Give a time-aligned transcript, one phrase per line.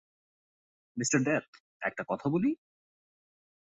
[0.97, 1.45] Mr death,
[1.81, 2.51] একটা কথা বলি?